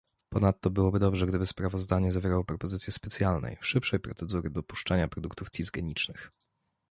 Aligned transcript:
Ponadto 0.33 0.69
byłoby 0.69 0.99
dobrze, 0.99 1.25
gdyby 1.27 1.45
sprawozdanie 1.45 2.11
zawierało 2.11 2.43
propozycję 2.45 2.93
specjalnej, 2.93 3.57
szybszej 3.61 3.99
procedury 3.99 4.49
dopuszczania 4.49 5.07
produktów 5.07 5.49
cisgenicznych 5.49 6.31